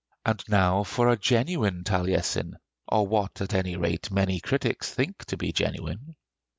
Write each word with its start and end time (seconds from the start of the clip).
And 0.25 0.43
now 0.49 0.81
for 0.83 1.09
a 1.09 1.15
genuine 1.15 1.83
Taliesin, 1.83 2.55
or 2.87 3.05
what 3.05 3.39
at 3.39 3.53
any 3.53 3.75
rate 3.75 4.09
many 4.09 4.39
critics 4.39 4.91
think 4.91 5.23
to 5.25 5.37
be 5.37 5.51
genuine. 5.51 6.15